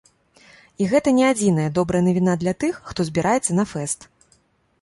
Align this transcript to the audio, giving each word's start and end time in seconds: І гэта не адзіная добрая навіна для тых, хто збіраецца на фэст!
І 0.83 0.87
гэта 0.93 1.13
не 1.17 1.25
адзіная 1.33 1.67
добрая 1.77 2.03
навіна 2.09 2.33
для 2.45 2.57
тых, 2.65 2.83
хто 2.89 2.99
збіраецца 3.11 3.51
на 3.61 3.69
фэст! 3.75 4.09